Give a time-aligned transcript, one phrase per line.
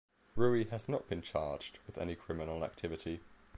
[0.35, 3.19] Ruiz has not been charged with any criminal activity.